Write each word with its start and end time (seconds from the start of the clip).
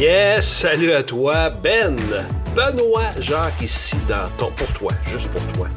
Yes, 0.00 0.48
salut 0.48 0.92
à 0.92 1.02
toi, 1.02 1.50
Ben. 1.50 1.94
Benoît 2.56 3.10
Jacques 3.20 3.60
ici 3.60 3.96
dans 4.08 4.26
ton 4.38 4.50
pour 4.52 4.66
toi, 4.68 4.92
juste 5.06 5.28
pour 5.28 5.46
toi. 5.52 5.68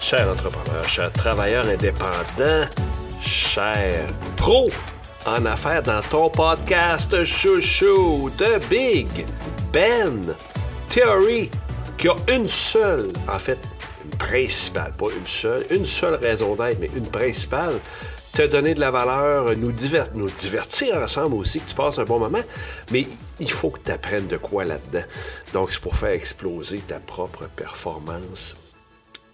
Cher 0.00 0.28
entrepreneur, 0.28 0.84
cher 0.84 1.10
travailleur 1.12 1.66
indépendant, 1.66 2.64
cher 3.20 4.06
pro 4.36 4.70
en 5.26 5.44
affaires 5.46 5.82
dans 5.82 6.00
ton 6.00 6.30
podcast 6.30 7.24
chouchou 7.24 8.30
de 8.38 8.64
Big 8.70 9.26
Ben 9.72 10.32
Theory 10.88 11.50
qui 11.98 12.08
a 12.08 12.14
une 12.32 12.48
seule, 12.48 13.08
en 13.26 13.40
fait, 13.40 13.58
une 14.04 14.16
principale, 14.16 14.92
pas 14.96 15.06
une 15.06 15.26
seule, 15.26 15.66
une 15.72 15.86
seule 15.86 16.14
raison 16.14 16.54
d'être, 16.54 16.78
mais 16.78 16.90
une 16.94 17.08
principale, 17.08 17.80
te 18.36 18.46
donner 18.46 18.74
de 18.74 18.80
la 18.80 18.90
valeur, 18.90 19.56
nous, 19.56 19.72
divertir 19.72 20.96
ensemble 20.96 21.36
aussi, 21.36 21.58
que 21.58 21.70
tu 21.70 21.74
passes 21.74 21.98
un 21.98 22.04
bon 22.04 22.18
moment, 22.18 22.42
mais 22.92 23.06
il 23.40 23.50
faut 23.50 23.70
que 23.70 23.78
tu 23.82 23.90
apprennes 23.90 24.26
de 24.26 24.36
quoi 24.36 24.66
là-dedans. 24.66 25.06
Donc, 25.54 25.72
c'est 25.72 25.80
pour 25.80 25.96
faire 25.96 26.10
exploser 26.10 26.80
ta 26.80 27.00
propre 27.00 27.48
performance. 27.56 28.54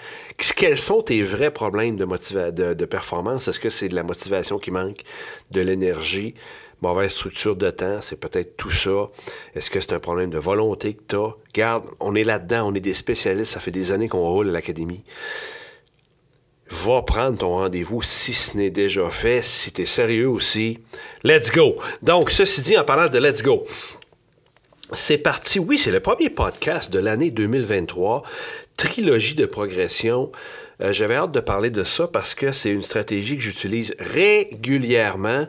Quels 0.55 0.79
sont 0.79 1.03
tes 1.03 1.21
vrais 1.21 1.51
problèmes 1.51 1.97
de, 1.97 2.73
de, 2.73 2.85
performance? 2.85 3.47
Est-ce 3.47 3.59
que 3.59 3.69
c'est 3.69 3.89
de 3.89 3.93
la 3.93 4.01
motivation 4.01 4.57
qui 4.57 4.71
manque, 4.71 5.03
de 5.51 5.61
l'énergie, 5.61 6.33
mauvaise 6.81 7.11
structure 7.11 7.55
de 7.55 7.69
temps? 7.69 8.01
C'est 8.01 8.19
peut-être 8.19 8.57
tout 8.57 8.71
ça? 8.71 9.11
Est-ce 9.53 9.69
que 9.69 9.79
c'est 9.79 9.93
un 9.93 9.99
problème 9.99 10.31
de 10.31 10.39
volonté 10.39 10.95
que 10.95 11.03
tu 11.09 11.15
as? 11.15 11.35
Garde, 11.53 11.85
on 11.99 12.15
est 12.15 12.23
là-dedans, 12.23 12.71
on 12.71 12.73
est 12.73 12.79
des 12.79 12.95
spécialistes, 12.95 13.51
ça 13.51 13.59
fait 13.59 13.69
des 13.69 13.91
années 13.91 14.07
qu'on 14.07 14.27
roule 14.27 14.49
à 14.49 14.51
l'académie. 14.51 15.03
Va 16.71 17.03
prendre 17.03 17.37
ton 17.37 17.49
rendez-vous 17.49 18.01
si 18.01 18.33
ce 18.33 18.57
n'est 18.57 18.71
déjà 18.71 19.11
fait, 19.11 19.43
si 19.43 19.71
tu 19.73 19.83
es 19.83 19.85
sérieux 19.85 20.29
aussi. 20.29 20.79
Let's 21.23 21.51
go! 21.51 21.75
Donc, 22.01 22.31
ceci 22.31 22.61
dit, 22.61 22.77
en 22.79 22.83
parlant 22.83 23.09
de 23.09 23.19
let's 23.19 23.43
go, 23.43 23.67
c'est 24.93 25.17
parti. 25.17 25.59
Oui, 25.59 25.77
c'est 25.77 25.91
le 25.91 25.99
premier 25.99 26.29
podcast 26.29 26.91
de 26.91 26.99
l'année 26.99 27.31
2023. 27.31 28.23
Trilogie 28.77 29.35
de 29.35 29.45
progression. 29.45 30.31
Euh, 30.81 30.91
j'avais 30.93 31.15
hâte 31.15 31.31
de 31.31 31.39
parler 31.39 31.69
de 31.69 31.83
ça 31.83 32.07
parce 32.07 32.35
que 32.35 32.51
c'est 32.51 32.71
une 32.71 32.81
stratégie 32.81 33.37
que 33.37 33.43
j'utilise 33.43 33.95
régulièrement 33.99 35.47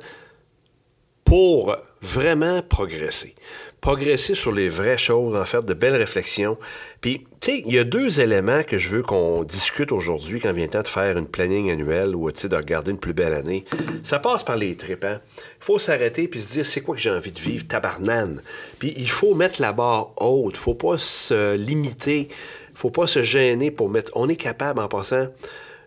pour 1.24 1.76
vraiment 2.02 2.62
progresser 2.62 3.34
progresser 3.82 4.36
sur 4.36 4.52
les 4.52 4.68
vraies 4.68 4.96
choses, 4.96 5.36
en 5.36 5.44
faire 5.44 5.64
de 5.64 5.74
belles 5.74 5.96
réflexions. 5.96 6.56
Puis, 7.00 7.26
tu 7.40 7.50
sais, 7.50 7.62
il 7.66 7.74
y 7.74 7.80
a 7.80 7.84
deux 7.84 8.20
éléments 8.20 8.62
que 8.62 8.78
je 8.78 8.90
veux 8.90 9.02
qu'on 9.02 9.42
discute 9.42 9.90
aujourd'hui 9.90 10.38
quand 10.40 10.52
vient 10.52 10.66
le 10.66 10.70
temps 10.70 10.82
de 10.82 10.88
faire 10.88 11.18
une 11.18 11.26
planning 11.26 11.68
annuelle 11.68 12.14
ou, 12.14 12.30
tu 12.30 12.42
sais, 12.42 12.48
de 12.48 12.54
regarder 12.54 12.92
une 12.92 12.98
plus 12.98 13.12
belle 13.12 13.34
année. 13.34 13.64
Ça 14.04 14.20
passe 14.20 14.44
par 14.44 14.56
les 14.56 14.76
tripes, 14.76 15.04
hein? 15.04 15.20
Il 15.36 15.64
faut 15.64 15.80
s'arrêter 15.80 16.28
puis 16.28 16.42
se 16.42 16.52
dire, 16.52 16.64
c'est 16.64 16.80
quoi 16.80 16.94
que 16.94 17.00
j'ai 17.00 17.10
envie 17.10 17.32
de 17.32 17.40
vivre? 17.40 17.66
Tabarnane. 17.66 18.40
Puis, 18.78 18.94
il 18.96 19.10
faut 19.10 19.34
mettre 19.34 19.60
la 19.60 19.72
barre 19.72 20.12
haute. 20.16 20.56
faut 20.56 20.74
pas 20.74 20.96
se 20.96 21.56
limiter. 21.56 22.28
faut 22.74 22.90
pas 22.90 23.08
se 23.08 23.24
gêner 23.24 23.72
pour 23.72 23.90
mettre... 23.90 24.12
On 24.14 24.28
est 24.28 24.36
capable, 24.36 24.80
en 24.80 24.88
passant... 24.88 25.26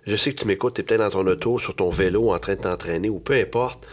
Je 0.05 0.15
sais 0.17 0.33
que 0.33 0.41
tu 0.41 0.45
m'écoutes, 0.45 0.75
tu 0.75 0.81
es 0.81 0.83
peut-être 0.83 0.99
dans 0.99 1.09
ton 1.09 1.25
auto, 1.25 1.57
sur 1.57 1.73
ton 1.73 1.89
vélo, 1.89 2.31
en 2.31 2.37
train 2.37 2.53
de 2.55 2.61
t'entraîner, 2.61 3.09
ou 3.09 3.17
peu 3.17 3.33
importe. 3.33 3.87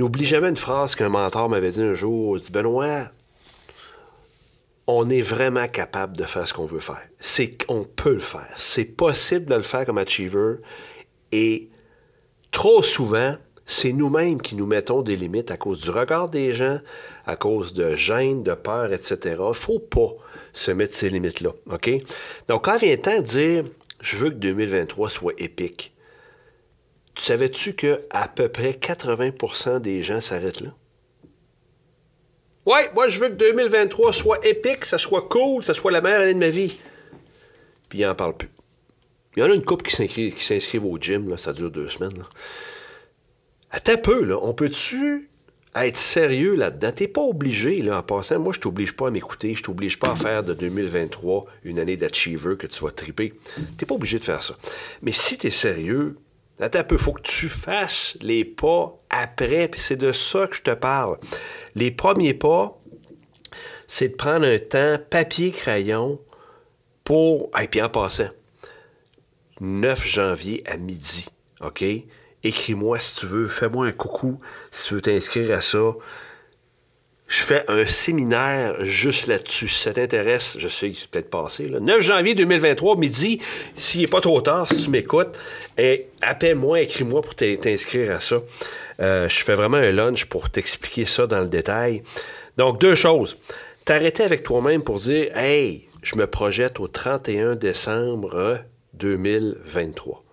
N'oublie 0.00 0.24
jamais 0.24 0.48
une 0.48 0.56
phrase 0.56 0.94
qu'un 0.94 1.10
mentor 1.10 1.50
m'avait 1.50 1.68
dit 1.68 1.82
un 1.82 1.92
jour. 1.92 2.38
Il 2.38 2.42
dit 2.42 2.50
Benoît, 2.50 3.10
on 4.86 5.10
est 5.10 5.20
vraiment 5.20 5.68
capable 5.68 6.16
de 6.16 6.24
faire 6.24 6.48
ce 6.48 6.54
qu'on 6.54 6.64
veut 6.64 6.80
faire. 6.80 7.02
C'est 7.18 7.66
qu'on 7.66 7.84
peut 7.84 8.14
le 8.14 8.18
faire. 8.18 8.48
C'est 8.56 8.86
possible 8.86 9.44
de 9.44 9.56
le 9.56 9.62
faire 9.62 9.84
comme 9.84 9.98
achiever. 9.98 10.54
Et 11.32 11.68
trop 12.50 12.82
souvent, 12.82 13.36
c'est 13.66 13.92
nous-mêmes 13.92 14.40
qui 14.40 14.54
nous 14.54 14.64
mettons 14.64 15.02
des 15.02 15.16
limites 15.16 15.50
à 15.50 15.58
cause 15.58 15.82
du 15.82 15.90
regard 15.90 16.30
des 16.30 16.54
gens, 16.54 16.78
à 17.26 17.36
cause 17.36 17.74
de 17.74 17.94
gêne, 17.94 18.42
de 18.42 18.54
peur, 18.54 18.94
etc. 18.94 19.18
Il 19.48 19.54
faut 19.54 19.80
pas 19.80 20.14
se 20.54 20.70
mettre 20.70 20.94
ces 20.94 21.10
limites-là. 21.10 21.50
OK? 21.70 21.90
Donc, 22.48 22.64
quand 22.64 22.78
vient 22.78 22.92
le 22.92 23.02
temps 23.02 23.18
de 23.18 23.26
dire 23.26 23.64
je 24.00 24.16
veux 24.16 24.30
que 24.30 24.36
2023 24.36 25.10
soit 25.10 25.34
épique, 25.36 25.92
savais-tu 27.16 27.74
que 27.74 28.02
à 28.10 28.28
peu 28.28 28.48
près 28.48 28.72
80% 28.72 29.80
des 29.80 30.02
gens 30.02 30.20
s'arrêtent 30.20 30.60
là? 30.60 30.74
Ouais, 32.66 32.90
moi 32.94 33.08
je 33.08 33.20
veux 33.20 33.28
que 33.28 33.34
2023 33.34 34.12
soit 34.12 34.46
épique, 34.46 34.84
ça 34.84 34.98
soit 34.98 35.28
cool, 35.28 35.62
ça 35.62 35.74
soit 35.74 35.90
la 35.90 36.00
meilleure 36.00 36.22
année 36.22 36.34
de 36.34 36.38
ma 36.38 36.50
vie. 36.50 36.78
Puis 37.88 37.98
ils 37.98 38.06
n'en 38.06 38.14
parlent 38.14 38.36
plus. 38.36 38.50
Il 39.36 39.40
y 39.40 39.42
en 39.42 39.50
a 39.50 39.54
une 39.54 39.64
couple 39.64 39.84
qui 39.86 40.34
s'inscrivent 40.38 40.84
au 40.84 40.98
gym, 40.98 41.28
là, 41.28 41.38
ça 41.38 41.52
dure 41.52 41.70
deux 41.70 41.88
semaines. 41.88 42.18
Là. 42.18 42.24
Attends 43.70 43.96
peu, 43.96 44.24
là. 44.24 44.36
On 44.42 44.52
peut-tu 44.52 45.30
être 45.74 45.96
sérieux 45.96 46.56
là-dedans? 46.56 46.90
T'es 46.90 47.06
pas 47.06 47.20
obligé, 47.22 47.80
là, 47.80 47.98
en 47.98 48.02
passant. 48.02 48.40
Moi, 48.40 48.52
je 48.52 48.60
t'oblige 48.60 48.92
pas 48.92 49.06
à 49.06 49.10
m'écouter, 49.10 49.54
je 49.54 49.62
t'oblige 49.62 49.98
pas 49.98 50.10
à 50.10 50.16
faire 50.16 50.42
de 50.42 50.52
2023 50.52 51.46
une 51.62 51.78
année 51.78 51.96
d'achiever 51.96 52.56
que 52.56 52.66
tu 52.66 52.84
vas 52.84 52.90
triper. 52.90 53.34
T'es 53.78 53.86
pas 53.86 53.94
obligé 53.94 54.18
de 54.18 54.24
faire 54.24 54.42
ça. 54.42 54.56
Mais 55.02 55.12
si 55.12 55.38
tu 55.38 55.46
es 55.46 55.50
sérieux, 55.50 56.16
Attends 56.60 56.80
un 56.80 56.84
peu, 56.84 56.98
faut 56.98 57.12
que 57.12 57.22
tu 57.22 57.48
fasses 57.48 58.16
les 58.20 58.44
pas 58.44 58.96
après, 59.08 59.68
puis 59.68 59.80
c'est 59.80 59.96
de 59.96 60.12
ça 60.12 60.46
que 60.46 60.56
je 60.56 60.62
te 60.62 60.72
parle. 60.72 61.18
Les 61.74 61.90
premiers 61.90 62.34
pas, 62.34 62.78
c'est 63.86 64.10
de 64.10 64.14
prendre 64.14 64.46
un 64.46 64.58
temps 64.58 64.98
papier-crayon 65.08 66.20
pour. 67.02 67.50
Et 67.60 67.66
puis 67.66 67.80
en 67.80 67.88
passant, 67.88 68.28
9 69.60 70.06
janvier 70.06 70.62
à 70.66 70.76
midi, 70.76 71.28
OK? 71.60 71.84
Écris-moi 72.42 72.98
si 73.00 73.16
tu 73.16 73.26
veux, 73.26 73.48
fais-moi 73.48 73.86
un 73.86 73.92
coucou 73.92 74.40
si 74.70 74.88
tu 74.88 74.94
veux 74.94 75.02
t'inscrire 75.02 75.56
à 75.56 75.60
ça 75.60 75.92
je 77.30 77.44
fais 77.44 77.64
un 77.68 77.86
séminaire 77.86 78.84
juste 78.84 79.28
là-dessus. 79.28 79.68
Si 79.68 79.78
ça 79.78 79.92
t'intéresse, 79.92 80.56
je 80.58 80.66
sais 80.66 80.90
que 80.90 80.98
c'est 80.98 81.08
peut-être 81.08 81.30
passé. 81.30 81.68
Là. 81.68 81.78
9 81.78 82.00
janvier 82.00 82.34
2023, 82.34 82.96
midi, 82.96 83.40
s'il 83.76 84.00
n'est 84.00 84.08
pas 84.08 84.20
trop 84.20 84.40
tard, 84.40 84.68
si 84.68 84.82
tu 84.82 84.90
m'écoutes, 84.90 85.38
appelle-moi, 86.20 86.80
écris-moi 86.80 87.22
pour 87.22 87.36
t'inscrire 87.36 88.16
à 88.16 88.18
ça. 88.18 88.38
Euh, 89.00 89.28
je 89.28 89.44
fais 89.44 89.54
vraiment 89.54 89.76
un 89.76 89.92
lunch 89.92 90.24
pour 90.24 90.50
t'expliquer 90.50 91.04
ça 91.04 91.28
dans 91.28 91.38
le 91.38 91.46
détail. 91.46 92.02
Donc, 92.56 92.80
deux 92.80 92.96
choses. 92.96 93.38
T'arrêter 93.84 94.24
avec 94.24 94.42
toi-même 94.42 94.82
pour 94.82 94.98
dire 94.98 95.30
Hey, 95.36 95.86
je 96.02 96.16
me 96.16 96.26
projette 96.26 96.80
au 96.80 96.88
31 96.88 97.54
décembre 97.54 98.58
2023. 98.94 100.24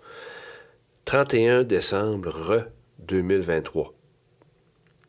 31 1.05 1.61
décembre 1.61 2.65
2023. 2.97 3.93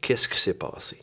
Qu'est-ce 0.02 0.28
qui 0.28 0.38
s'est 0.38 0.52
passé? 0.52 0.98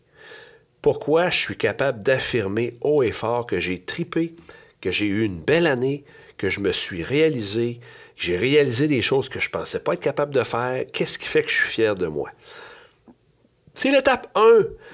Pourquoi 0.86 1.32
je 1.32 1.40
suis 1.40 1.58
capable 1.58 2.04
d'affirmer 2.04 2.76
haut 2.82 3.02
et 3.02 3.12
fort 3.12 3.48
que 3.48 3.60
j'ai 3.60 3.80
tripé, 3.80 4.36
que 4.82 4.92
j'ai 4.92 5.08
eu 5.08 5.24
une 5.24 5.40
belle 5.40 5.66
année, 5.66 6.04
que 6.38 6.48
je 6.52 6.60
me 6.60 6.72
suis 6.72 7.02
réalisé, 7.02 7.80
J'ai 8.16 8.38
réalisé 8.38 8.88
des 8.88 9.02
choses 9.02 9.28
que 9.28 9.40
je 9.40 9.48
ne 9.48 9.52
pensais 9.52 9.80
pas 9.80 9.96
être 9.96 10.00
capable 10.00 10.32
de 10.32 10.44
faire. 10.44 10.86
Qu'est-ce 10.94 11.18
qui 11.18 11.28
fait 11.28 11.42
que 11.42 11.50
je 11.50 11.56
suis 11.56 11.70
fier 11.70 11.96
de 11.96 12.06
moi? 12.06 12.30
C'est 13.74 13.90
l'étape 13.90 14.30
1. 14.36 14.42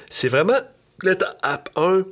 C'est 0.09 0.29
vraiment 0.29 0.61
l'étape 1.03 1.69
1 1.75 2.05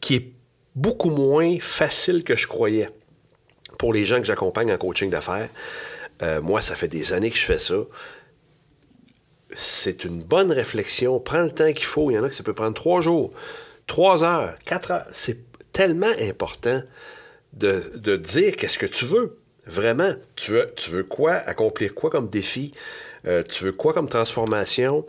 qui 0.00 0.14
est 0.14 0.32
beaucoup 0.74 1.10
moins 1.10 1.58
facile 1.60 2.24
que 2.24 2.34
je 2.34 2.46
croyais 2.46 2.88
pour 3.76 3.92
les 3.92 4.06
gens 4.06 4.20
que 4.20 4.26
j'accompagne 4.26 4.72
en 4.72 4.78
coaching 4.78 5.10
d'affaires. 5.10 5.50
Euh, 6.22 6.40
moi, 6.40 6.62
ça 6.62 6.76
fait 6.76 6.88
des 6.88 7.12
années 7.12 7.30
que 7.30 7.36
je 7.36 7.44
fais 7.44 7.58
ça. 7.58 7.74
C'est 9.54 10.04
une 10.04 10.22
bonne 10.22 10.52
réflexion. 10.52 11.20
Prends 11.20 11.42
le 11.42 11.50
temps 11.50 11.72
qu'il 11.72 11.84
faut. 11.84 12.10
Il 12.10 12.14
y 12.14 12.18
en 12.18 12.24
a 12.24 12.28
que 12.28 12.34
ça 12.34 12.42
peut 12.42 12.54
prendre 12.54 12.74
trois 12.74 13.00
jours, 13.00 13.32
trois 13.86 14.24
heures, 14.24 14.54
quatre 14.64 14.90
heures. 14.90 15.06
C'est 15.12 15.38
tellement 15.72 16.12
important 16.20 16.82
de, 17.52 17.92
de 17.94 18.16
dire 18.16 18.56
qu'est-ce 18.56 18.78
que 18.78 18.86
tu 18.86 19.04
veux. 19.04 19.38
Vraiment, 19.66 20.14
tu 20.34 20.52
veux, 20.52 21.04
quoi? 21.04 21.34
Accomplir 21.34 21.94
quoi 21.94 22.10
comme 22.10 22.28
défi? 22.28 22.72
Euh, 23.26 23.44
tu 23.44 23.64
veux 23.64 23.72
quoi 23.72 23.92
comme 23.92 24.08
transformation? 24.08 25.06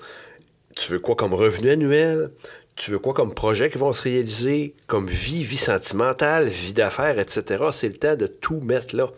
Tu 0.75 0.91
veux 0.91 0.99
quoi 0.99 1.15
comme 1.15 1.33
revenu 1.33 1.71
annuel? 1.71 2.29
Tu 2.75 2.91
veux 2.91 2.99
quoi 2.99 3.13
comme 3.13 3.33
projet 3.33 3.69
qui 3.69 3.77
vont 3.77 3.93
se 3.93 4.03
réaliser? 4.03 4.75
Comme 4.87 5.07
vie, 5.07 5.43
vie 5.43 5.57
sentimentale, 5.57 6.47
vie 6.47 6.73
d'affaires, 6.73 7.19
etc. 7.19 7.65
C'est 7.71 7.87
le 7.87 7.95
temps 7.95 8.15
de 8.15 8.27
tout 8.27 8.59
mettre 8.59 8.95
là. 8.95 9.09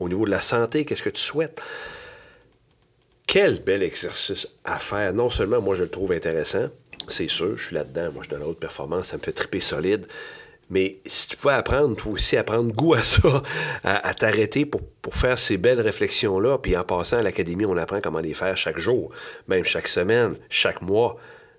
Au 0.00 0.08
niveau 0.08 0.26
de 0.26 0.30
la 0.30 0.42
santé, 0.42 0.84
qu'est-ce 0.84 1.02
que 1.02 1.10
tu 1.10 1.20
souhaites? 1.20 1.60
Quel 3.26 3.62
bel 3.62 3.82
exercice 3.82 4.48
à 4.64 4.78
faire. 4.78 5.14
Non 5.14 5.30
seulement 5.30 5.60
moi 5.60 5.74
je 5.74 5.82
le 5.82 5.88
trouve 5.88 6.12
intéressant, 6.12 6.66
c'est 7.08 7.28
sûr, 7.28 7.56
je 7.56 7.66
suis 7.66 7.74
là-dedans, 7.74 8.12
moi 8.12 8.22
je 8.24 8.30
dans 8.30 8.38
la 8.38 8.46
haute 8.46 8.58
performance, 8.58 9.08
ça 9.08 9.16
me 9.16 9.22
fait 9.22 9.32
triper 9.32 9.60
solide. 9.60 10.06
Mais 10.70 10.96
si 11.04 11.28
tu 11.28 11.36
pouvais 11.36 11.52
apprendre, 11.52 11.94
toi 11.96 12.12
aussi, 12.12 12.36
à 12.38 12.44
prendre 12.44 12.72
goût 12.72 12.94
à 12.94 13.02
ça, 13.02 13.42
à, 13.84 14.14
t'arrêter 14.14 14.64
pour, 14.64 14.80
faire 15.12 15.38
ces 15.38 15.58
belles 15.58 15.82
réflexions-là, 15.82 16.58
puis 16.58 16.76
en 16.76 16.82
passant 16.82 17.18
à 17.18 17.22
l'académie, 17.22 17.66
on 17.66 17.76
apprend 17.76 18.00
comment 18.00 18.20
les 18.20 18.32
faire 18.32 18.56
chaque 18.56 18.78
jour, 18.78 19.10
même 19.48 19.64
chaque 19.64 19.88
semaine, 19.88 20.34
chaque 20.48 20.80
mois. 20.80 21.18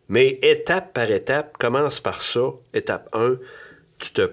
Mais 0.09 0.39
étape 0.41 0.93
par 0.93 1.11
étape, 1.11 1.57
commence 1.59 1.99
par 1.99 2.23
ça. 2.23 2.53
Étape 2.73 3.07
1, 3.13 3.35
tu 3.99 4.13
te 4.13 4.31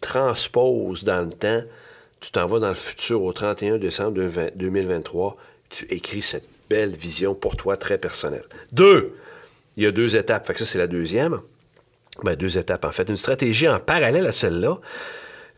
transposes 0.00 1.02
dans 1.02 1.22
le 1.22 1.32
temps, 1.32 1.62
tu 2.20 2.30
t'en 2.30 2.46
vas 2.46 2.60
dans 2.60 2.68
le 2.68 2.74
futur 2.74 3.24
au 3.24 3.32
31 3.32 3.78
décembre 3.78 4.20
2023, 4.54 5.36
tu 5.72 5.86
écris 5.86 6.22
cette 6.22 6.48
belle 6.70 6.94
vision 6.94 7.34
pour 7.34 7.56
toi 7.56 7.76
très 7.76 7.98
personnelle. 7.98 8.44
Deux, 8.70 9.16
il 9.76 9.84
y 9.84 9.86
a 9.86 9.90
deux 9.90 10.16
étapes, 10.16 10.46
fait 10.46 10.52
que 10.52 10.60
ça 10.60 10.66
c'est 10.66 10.78
la 10.78 10.86
deuxième. 10.86 11.40
Ben, 12.22 12.36
deux 12.36 12.58
étapes, 12.58 12.84
en 12.84 12.92
fait. 12.92 13.08
Une 13.08 13.16
stratégie 13.16 13.68
en 13.68 13.80
parallèle 13.80 14.26
à 14.26 14.32
celle-là, 14.32 14.78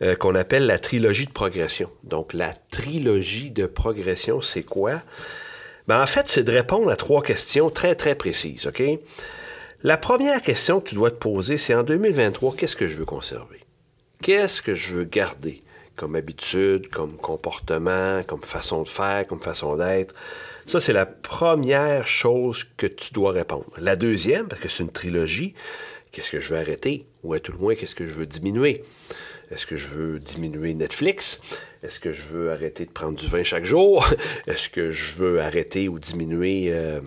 euh, 0.02 0.14
qu'on 0.14 0.34
appelle 0.34 0.66
la 0.66 0.78
trilogie 0.78 1.26
de 1.26 1.32
progression. 1.32 1.90
Donc, 2.04 2.32
la 2.32 2.54
trilogie 2.70 3.50
de 3.50 3.66
progression, 3.66 4.40
c'est 4.40 4.62
quoi? 4.62 5.02
Ben, 5.88 6.00
en 6.00 6.06
fait, 6.06 6.28
c'est 6.28 6.44
de 6.44 6.52
répondre 6.52 6.90
à 6.90 6.96
trois 6.96 7.22
questions 7.22 7.70
très, 7.70 7.94
très 7.94 8.14
précises, 8.14 8.66
OK? 8.66 8.82
La 9.82 9.96
première 9.96 10.40
question 10.40 10.80
que 10.80 10.88
tu 10.88 10.94
dois 10.94 11.10
te 11.10 11.16
poser, 11.16 11.58
c'est 11.58 11.74
en 11.74 11.82
2023, 11.82 12.54
qu'est-ce 12.56 12.76
que 12.76 12.88
je 12.88 12.96
veux 12.96 13.04
conserver? 13.04 13.60
Qu'est-ce 14.22 14.62
que 14.62 14.74
je 14.74 14.92
veux 14.92 15.04
garder? 15.04 15.63
Comme 15.96 16.16
habitude, 16.16 16.88
comme 16.88 17.16
comportement, 17.16 18.22
comme 18.24 18.42
façon 18.42 18.82
de 18.82 18.88
faire, 18.88 19.26
comme 19.26 19.40
façon 19.40 19.76
d'être? 19.76 20.14
Ça, 20.66 20.80
c'est 20.80 20.92
la 20.92 21.06
première 21.06 22.08
chose 22.08 22.64
que 22.76 22.86
tu 22.86 23.12
dois 23.12 23.32
répondre. 23.32 23.66
La 23.78 23.96
deuxième, 23.96 24.48
parce 24.48 24.60
que 24.60 24.68
c'est 24.68 24.82
une 24.82 24.92
trilogie, 24.92 25.54
Qu'est-ce 26.14 26.30
que 26.30 26.38
je 26.38 26.54
veux 26.54 26.60
arrêter? 26.60 27.06
Ou 27.24 27.34
à 27.34 27.40
tout 27.40 27.50
le 27.50 27.58
moins, 27.58 27.74
qu'est-ce 27.74 27.96
que 27.96 28.06
je 28.06 28.14
veux 28.14 28.26
diminuer? 28.26 28.84
Est-ce 29.50 29.66
que 29.66 29.74
je 29.74 29.88
veux 29.88 30.20
diminuer 30.20 30.72
Netflix? 30.72 31.40
Est-ce 31.82 31.98
que 31.98 32.12
je 32.12 32.22
veux 32.26 32.52
arrêter 32.52 32.86
de 32.86 32.92
prendre 32.92 33.18
du 33.18 33.26
vin 33.26 33.42
chaque 33.42 33.64
jour? 33.64 34.06
Est-ce 34.46 34.68
que 34.68 34.92
je 34.92 35.14
veux 35.14 35.40
arrêter 35.40 35.88
ou 35.88 35.98
diminuer, 35.98 36.68
euh, 36.68 37.00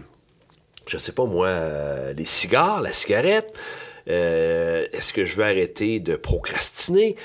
je 0.88 0.98
ne 0.98 1.02
sais 1.02 1.14
pas 1.14 1.24
moi, 1.24 1.48
euh, 1.48 2.12
les 2.12 2.26
cigares, 2.26 2.82
la 2.82 2.92
cigarette? 2.92 3.58
Euh, 4.10 4.86
est-ce 4.92 5.14
que 5.14 5.24
je 5.24 5.38
veux 5.38 5.46
arrêter 5.46 6.02
de 6.02 6.18
procrastiner? 6.18 7.16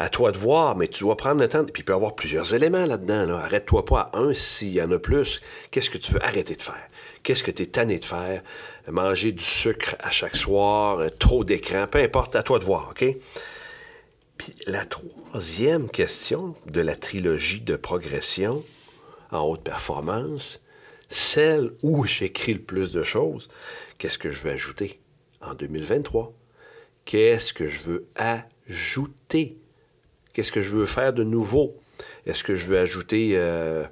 À 0.00 0.08
toi 0.08 0.30
de 0.30 0.38
voir, 0.38 0.76
mais 0.76 0.86
tu 0.86 1.00
dois 1.02 1.16
prendre 1.16 1.40
le 1.40 1.48
temps. 1.48 1.64
Puis 1.64 1.82
il 1.82 1.84
peut 1.84 1.92
y 1.92 1.96
avoir 1.96 2.14
plusieurs 2.14 2.54
éléments 2.54 2.86
là-dedans. 2.86 3.36
Arrête-toi 3.36 3.84
pas 3.84 4.10
à 4.12 4.18
un 4.18 4.32
s'il 4.32 4.72
y 4.72 4.80
en 4.80 4.92
a 4.92 4.98
plus. 4.98 5.40
Qu'est-ce 5.72 5.90
que 5.90 5.98
tu 5.98 6.12
veux 6.12 6.24
arrêter 6.24 6.54
de 6.54 6.62
faire? 6.62 6.88
Qu'est-ce 7.24 7.42
que 7.42 7.50
tu 7.50 7.64
es 7.64 7.66
tanné 7.66 7.98
de 7.98 8.04
faire? 8.04 8.42
Manger 8.86 9.32
du 9.32 9.42
sucre 9.42 9.96
à 9.98 10.10
chaque 10.10 10.36
soir, 10.36 10.98
euh, 10.98 11.08
trop 11.10 11.42
d'écran, 11.42 11.86
peu 11.90 11.98
importe, 11.98 12.36
à 12.36 12.44
toi 12.44 12.60
de 12.60 12.64
voir, 12.64 12.90
OK? 12.92 13.04
Puis 14.36 14.54
la 14.66 14.84
troisième 14.84 15.90
question 15.90 16.54
de 16.66 16.80
la 16.80 16.94
trilogie 16.94 17.60
de 17.60 17.74
progression 17.74 18.64
en 19.32 19.40
haute 19.40 19.62
performance, 19.62 20.60
celle 21.08 21.72
où 21.82 22.04
j'écris 22.04 22.54
le 22.54 22.60
plus 22.60 22.92
de 22.92 23.02
choses, 23.02 23.48
qu'est-ce 23.98 24.18
que 24.18 24.30
je 24.30 24.40
veux 24.40 24.52
ajouter 24.52 25.00
en 25.40 25.54
2023? 25.54 26.32
Qu'est-ce 27.04 27.52
que 27.52 27.66
je 27.66 27.82
veux 27.82 28.06
ajouter? 28.14 29.56
Qu'est-ce 30.38 30.52
que 30.52 30.62
je 30.62 30.70
veux 30.70 30.86
faire 30.86 31.12
de 31.12 31.24
nouveau? 31.24 31.74
Est-ce 32.24 32.44
que 32.44 32.54
je 32.54 32.66
veux 32.66 32.78
ajouter 32.78 33.32
euh, 33.34 33.82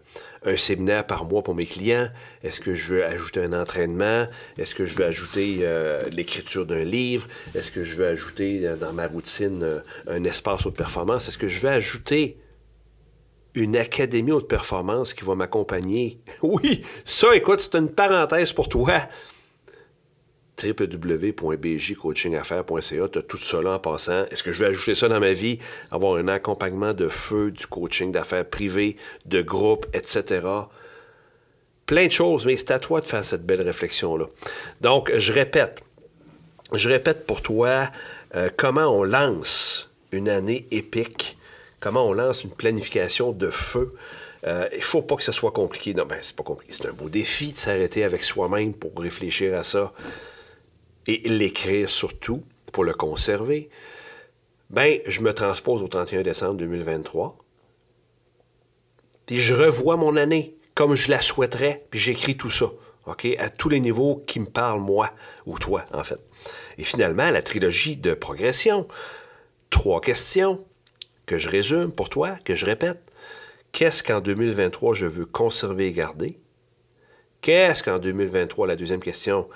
un 0.45 0.57
séminaire 0.57 1.05
par 1.05 1.25
mois 1.25 1.43
pour 1.43 1.57
mes 1.57 1.67
clients? 1.67 2.09
Est-ce 2.45 2.61
que 2.61 2.77
je 2.77 2.95
veux 2.95 3.05
ajouter 3.05 3.43
un 3.43 3.53
entraînement? 3.53 4.29
Est-ce 4.57 4.77
que 4.77 4.87
je 4.87 4.95
veux 4.95 5.07
ajouter 5.07 5.59
euh, 5.63 6.05
l'écriture 6.09 6.65
d'un 6.65 6.85
livre? 6.85 7.27
Est-ce 7.57 7.73
que 7.73 7.83
je 7.83 7.97
veux 7.97 8.07
ajouter 8.07 8.65
euh, 8.65 8.77
dans 8.77 8.93
ma 8.93 9.09
routine 9.09 9.83
un 10.07 10.23
espace 10.23 10.67
haute 10.67 10.77
performance? 10.77 11.27
Est-ce 11.27 11.37
que 11.37 11.49
je 11.49 11.59
veux 11.59 11.71
ajouter 11.71 12.37
une 13.55 13.77
académie 13.77 14.31
haute 14.31 14.47
performance 14.47 15.15
qui 15.15 15.25
va 15.25 15.35
m'accompagner? 15.35 16.21
Oui, 16.43 16.85
ça, 17.05 17.35
écoute, 17.35 17.59
c'est 17.59 17.77
une 17.77 17.91
parenthèse 17.91 18.53
pour 18.53 18.69
toi 18.69 19.09
www.bjcoachingaffaires.ca. 20.63 23.09
Tu 23.09 23.19
as 23.19 23.23
tout 23.23 23.39
là 23.61 23.75
en 23.75 23.79
passant. 23.79 24.25
Est-ce 24.31 24.43
que 24.43 24.53
je 24.53 24.61
vais 24.61 24.67
ajouter 24.67 24.95
ça 24.95 25.09
dans 25.09 25.21
ma 25.21 25.33
vie? 25.33 25.59
Avoir 25.91 26.17
un 26.17 26.29
accompagnement 26.29 26.95
de 26.95 27.09
feu, 27.09 27.51
du 27.51 27.67
coaching 27.67 28.13
d'affaires 28.13 28.47
privé, 28.47 28.97
de 29.27 29.43
groupe, 29.43 29.87
etc. 29.93 30.47
Plein 31.85 32.07
de 32.07 32.13
choses, 32.13 32.47
mais 32.47 32.57
c'est 32.57 32.71
à 32.71 32.79
toi 32.79 33.01
de 33.01 33.07
faire 33.07 33.25
cette 33.25 33.45
belle 33.45 33.63
réflexion-là. 33.63 34.27
Donc, 34.81 35.13
je 35.15 35.33
répète, 35.33 35.81
je 36.73 36.89
répète 36.89 37.27
pour 37.27 37.43
toi 37.43 37.91
euh, 38.35 38.51
comment 38.57 38.87
on 38.87 39.05
lance 39.05 39.91
une 40.11 40.29
année 40.29 40.67
épique, 40.71 41.37
comment 41.81 42.09
on 42.09 42.13
lance 42.13 42.45
une 42.45 42.51
planification 42.51 43.33
de 43.33 43.51
feu? 43.51 43.95
Euh, 44.47 44.69
il 44.75 44.83
faut 44.83 45.03
pas 45.03 45.17
que 45.17 45.23
ce 45.23 45.33
soit 45.33 45.53
compliqué. 45.53 45.95
Non, 45.95 46.07
ben, 46.07 46.19
c'est 46.23 46.37
pas 46.37 46.45
compliqué. 46.45 46.73
C'est 46.73 46.89
un 46.89 46.93
beau 46.93 47.09
défi 47.09 47.53
de 47.53 47.59
s'arrêter 47.59 48.05
avec 48.05 48.23
soi-même 48.23 48.73
pour 48.73 48.93
réfléchir 48.99 49.57
à 49.57 49.63
ça 49.63 49.93
et 51.07 51.29
l'écrire 51.29 51.89
surtout 51.91 52.43
pour 52.73 52.85
le 52.85 52.93
conserver, 52.93 53.69
ben, 54.71 54.99
je 55.07 55.21
me 55.21 55.33
transpose 55.33 55.83
au 55.83 55.89
31 55.89 56.23
décembre 56.23 56.55
2023, 56.57 57.39
puis 59.27 59.39
je 59.39 59.55
revois 59.55 59.97
mon 59.97 60.17
année 60.17 60.57
comme 60.75 60.95
je 60.95 61.11
la 61.11 61.21
souhaiterais, 61.21 61.87
puis 61.91 61.99
j'écris 61.99 62.37
tout 62.37 62.51
ça, 62.51 62.67
OK, 63.07 63.27
à 63.39 63.49
tous 63.49 63.69
les 63.69 63.81
niveaux 63.81 64.23
qui 64.27 64.41
me 64.41 64.47
parlent, 64.47 64.81
moi, 64.81 65.11
ou 65.47 65.59
toi, 65.59 65.85
en 65.93 66.05
fait. 66.05 66.19
Et 66.77 66.85
finalement, 66.85 67.31
la 67.31 67.41
trilogie 67.41 67.97
de 67.97 68.15
progression, 68.15 68.87
trois 69.71 70.01
questions 70.01 70.65
que 71.25 71.39
je 71.39 71.49
résume 71.49 71.93
pour 71.93 72.09
toi, 72.09 72.37
que 72.45 72.55
je 72.55 72.67
répète. 72.67 73.01
Qu'est-ce 73.73 74.03
qu'en 74.03 74.21
2023 74.21 74.95
je 74.95 75.07
veux 75.07 75.27
conserver 75.27 75.87
et 75.87 75.93
garder? 75.93 76.39
Qu'est-ce 77.43 77.83
qu'en 77.83 77.99
2023, 77.99 78.67
la 78.67 78.77
deuxième 78.77 79.01
question, 79.03 79.49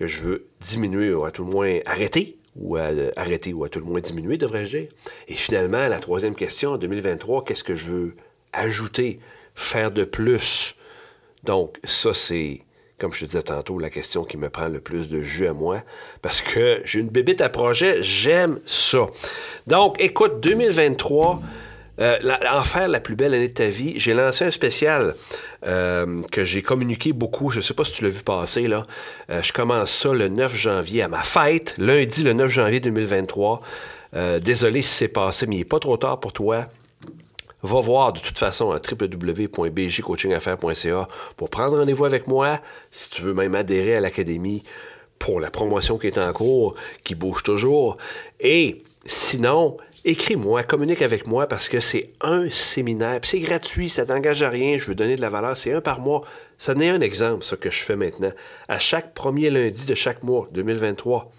que 0.00 0.06
je 0.06 0.20
veux 0.22 0.46
diminuer 0.60 1.12
ou 1.12 1.26
à 1.26 1.30
tout 1.30 1.44
le 1.44 1.50
moins 1.50 1.78
arrêter, 1.84 2.38
ou 2.56 2.76
arrêter 2.76 3.52
ou 3.52 3.64
à 3.64 3.68
tout 3.68 3.80
le 3.80 3.84
moins 3.84 4.00
diminuer, 4.00 4.38
devrais-je 4.38 4.78
dire. 4.78 4.88
Et 5.28 5.34
finalement, 5.34 5.86
la 5.88 5.98
troisième 5.98 6.34
question 6.34 6.72
en 6.72 6.78
2023, 6.78 7.44
qu'est-ce 7.44 7.62
que 7.62 7.74
je 7.74 7.92
veux 7.92 8.16
ajouter, 8.54 9.20
faire 9.54 9.90
de 9.90 10.04
plus? 10.04 10.74
Donc, 11.44 11.76
ça, 11.84 12.14
c'est, 12.14 12.62
comme 12.98 13.12
je 13.12 13.20
te 13.20 13.24
disais 13.26 13.42
tantôt, 13.42 13.78
la 13.78 13.90
question 13.90 14.24
qui 14.24 14.38
me 14.38 14.48
prend 14.48 14.68
le 14.68 14.80
plus 14.80 15.10
de 15.10 15.20
jus 15.20 15.46
à 15.46 15.52
moi, 15.52 15.82
parce 16.22 16.40
que 16.40 16.80
j'ai 16.86 17.00
une 17.00 17.10
bébite 17.10 17.42
à 17.42 17.50
projet, 17.50 18.02
j'aime 18.02 18.58
ça. 18.64 19.06
Donc, 19.66 20.00
écoute, 20.00 20.40
2023, 20.40 21.42
euh, 22.00 22.18
en 22.50 22.62
faire 22.62 22.88
la 22.88 23.00
plus 23.00 23.14
belle 23.14 23.34
année 23.34 23.48
de 23.48 23.52
ta 23.52 23.66
vie, 23.66 24.00
j'ai 24.00 24.14
lancé 24.14 24.44
un 24.44 24.50
spécial 24.50 25.14
euh, 25.66 26.22
que 26.30 26.44
j'ai 26.44 26.62
communiqué 26.62 27.12
beaucoup. 27.12 27.50
Je 27.50 27.58
ne 27.58 27.62
sais 27.62 27.74
pas 27.74 27.84
si 27.84 27.92
tu 27.92 28.04
l'as 28.04 28.10
vu 28.10 28.22
passer. 28.22 28.68
là. 28.68 28.86
Euh, 29.30 29.42
je 29.42 29.52
commence 29.52 29.90
ça 29.90 30.12
le 30.12 30.28
9 30.28 30.56
janvier 30.56 31.02
à 31.02 31.08
ma 31.08 31.22
fête, 31.22 31.74
lundi 31.76 32.22
le 32.22 32.32
9 32.32 32.48
janvier 32.48 32.80
2023. 32.80 33.60
désolé 34.40 34.82
si 34.82 34.94
c'est 34.94 35.08
passé, 35.08 35.46
mais 35.46 35.56
il 35.56 35.58
n'est 35.58 35.64
pas 35.64 35.78
trop 35.78 35.96
tard 35.96 36.20
pour 36.20 36.32
toi. 36.32 36.66
Va 37.62 37.80
voir 37.82 38.14
de 38.14 38.20
toute 38.20 38.38
façon 38.38 38.70
à 38.70 38.76
www.bjcoachingaffaires.ca 38.76 41.08
pour 41.36 41.50
prendre 41.50 41.76
rendez-vous 41.76 42.06
avec 42.06 42.26
moi. 42.26 42.58
Si 42.90 43.10
tu 43.10 43.20
veux 43.20 43.34
même 43.34 43.54
adhérer 43.54 43.96
à 43.96 44.00
l'académie 44.00 44.62
pour 45.18 45.40
la 45.40 45.50
promotion 45.50 45.98
qui 45.98 46.06
est 46.06 46.16
en 46.16 46.32
cours, 46.32 46.74
qui 47.04 47.14
bouge 47.14 47.42
toujours. 47.42 47.98
Et 48.40 48.82
Sinon, 49.06 49.78
écris-moi, 50.04 50.62
communique 50.62 51.02
avec 51.02 51.26
moi 51.26 51.46
parce 51.46 51.68
que 51.68 51.80
c'est 51.80 52.10
un 52.20 52.50
séminaire. 52.50 53.20
C'est 53.22 53.38
gratuit, 53.38 53.88
ça 53.88 54.04
t'engage 54.04 54.42
à 54.42 54.50
rien, 54.50 54.76
je 54.76 54.84
veux 54.84 54.94
donner 54.94 55.16
de 55.16 55.20
la 55.20 55.30
valeur. 55.30 55.56
C'est 55.56 55.72
un 55.72 55.80
par 55.80 56.00
mois. 56.00 56.22
Ça 56.58 56.74
n'est 56.74 56.90
un 56.90 57.00
exemple, 57.00 57.42
ce 57.42 57.54
que 57.54 57.70
je 57.70 57.82
fais 57.82 57.96
maintenant. 57.96 58.32
À 58.68 58.78
chaque 58.78 59.14
premier 59.14 59.50
lundi 59.50 59.86
de 59.86 59.94
chaque 59.94 60.22
mois, 60.22 60.48
2023 60.52 61.32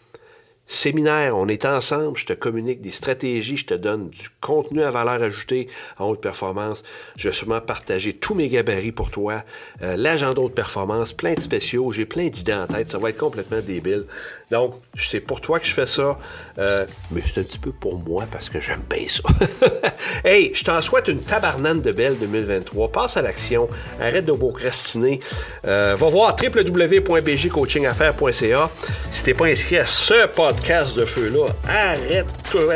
séminaire, 0.71 1.35
on 1.35 1.49
est 1.49 1.65
ensemble, 1.65 2.17
je 2.17 2.25
te 2.25 2.33
communique 2.33 2.81
des 2.81 2.91
stratégies, 2.91 3.57
je 3.57 3.65
te 3.65 3.73
donne 3.73 4.09
du 4.09 4.29
contenu 4.39 4.81
à 4.83 4.89
valeur 4.89 5.21
ajoutée 5.21 5.67
en 5.99 6.09
haute 6.09 6.21
performance. 6.21 6.83
Je 7.17 7.27
vais 7.27 7.33
sûrement 7.33 7.59
partager 7.59 8.13
tous 8.13 8.35
mes 8.35 8.47
gabarits 8.47 8.93
pour 8.93 9.11
toi, 9.11 9.43
euh, 9.81 9.97
l'agenda 9.97 10.41
haute 10.41 10.55
performance, 10.55 11.11
plein 11.11 11.33
de 11.33 11.41
spéciaux, 11.41 11.91
j'ai 11.91 12.05
plein 12.05 12.29
d'idées 12.29 12.53
en 12.53 12.67
tête, 12.67 12.89
ça 12.89 12.99
va 12.99 13.09
être 13.09 13.17
complètement 13.17 13.59
débile. 13.59 14.05
Donc, 14.51 14.75
c'est 14.99 15.21
pour 15.21 15.39
toi 15.39 15.59
que 15.59 15.65
je 15.65 15.71
fais 15.71 15.85
ça, 15.85 16.19
euh, 16.59 16.85
mais 17.09 17.21
c'est 17.25 17.39
un 17.39 17.43
petit 17.43 17.57
peu 17.57 17.71
pour 17.71 17.97
moi 17.97 18.25
parce 18.29 18.49
que 18.49 18.59
j'aime 18.59 18.83
bien 18.89 19.07
ça. 19.07 19.21
hey, 20.25 20.51
je 20.53 20.65
t'en 20.65 20.81
souhaite 20.81 21.07
une 21.07 21.21
tabarnane 21.21 21.79
de 21.81 21.93
belle 21.93 22.17
2023. 22.19 22.91
Passe 22.91 23.15
à 23.15 23.21
l'action, 23.21 23.69
arrête 24.01 24.25
de 24.25 24.33
procrastiner. 24.33 25.21
Euh, 25.65 25.95
va 25.97 26.09
voir 26.09 26.35
www.bgcoachingaffaires.ca. 26.35 28.69
Si 29.13 29.23
t'es 29.23 29.33
pas 29.33 29.45
inscrit 29.45 29.77
à 29.77 29.85
ce 29.85 30.27
podcast, 30.27 30.97
de 30.97 31.05
feu-là, 31.05 31.45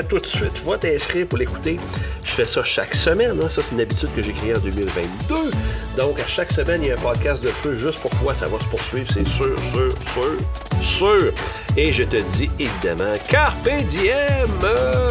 tout 0.09 0.19
de 0.19 0.25
suite. 0.25 0.61
Va 0.65 0.77
t'inscrire 0.77 1.27
pour 1.27 1.37
l'écouter. 1.37 1.77
Je 2.23 2.31
fais 2.31 2.45
ça 2.45 2.63
chaque 2.63 2.95
semaine. 2.95 3.39
Hein. 3.41 3.49
Ça, 3.49 3.61
c'est 3.61 3.73
une 3.73 3.81
habitude 3.81 4.09
que 4.15 4.21
j'ai 4.21 4.33
créée 4.33 4.55
en 4.55 4.59
2022. 4.59 5.35
Donc, 5.97 6.19
à 6.19 6.27
chaque 6.27 6.51
semaine, 6.51 6.81
il 6.83 6.89
y 6.89 6.91
a 6.91 6.95
un 6.95 6.97
podcast 6.97 7.43
de 7.43 7.49
feu 7.49 7.77
juste 7.77 7.99
pour 7.99 8.11
toi. 8.11 8.33
Ça 8.33 8.47
va 8.47 8.59
se 8.59 8.65
poursuivre, 8.65 9.07
c'est 9.13 9.27
sûr, 9.27 9.55
sûr, 9.73 9.93
sûr, 10.13 10.37
sûr. 10.81 11.33
Et 11.77 11.91
je 11.91 12.03
te 12.03 12.17
dis 12.17 12.49
évidemment, 12.59 13.13
Carpe 13.29 13.69
Diem! 13.89 15.04